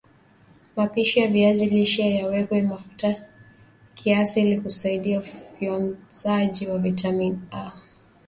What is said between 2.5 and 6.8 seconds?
mafuta kiasi ili kusaidia ufyonzaji wa